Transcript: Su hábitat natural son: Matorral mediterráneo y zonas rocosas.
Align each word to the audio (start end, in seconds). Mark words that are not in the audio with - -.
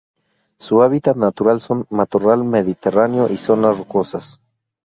Su 0.57 0.81
hábitat 0.81 1.15
natural 1.15 1.61
son: 1.61 1.85
Matorral 1.91 2.43
mediterráneo 2.43 3.29
y 3.29 3.37
zonas 3.37 3.77
rocosas. 3.77 4.41